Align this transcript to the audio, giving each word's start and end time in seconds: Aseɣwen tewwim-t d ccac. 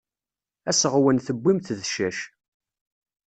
Aseɣwen 0.69 1.17
tewwim-t 1.25 1.67
d 1.79 1.81
ccac. 1.89 2.19